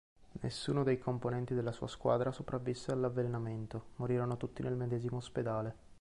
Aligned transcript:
Nessuno 0.41 0.81
dei 0.83 0.97
componenti 0.97 1.53
della 1.53 1.71
sua 1.71 1.85
squadra 1.85 2.31
sopravvisse 2.31 2.91
all'avvelenamento: 2.91 3.89
morirono 3.97 4.35
tutti 4.35 4.63
nel 4.63 4.73
medesimo 4.75 5.17
ospedale. 5.17 5.75